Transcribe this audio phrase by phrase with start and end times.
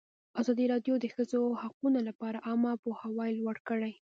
[0.41, 3.93] ازادي راډیو د د ښځو حقونه لپاره عامه پوهاوي لوړ کړی.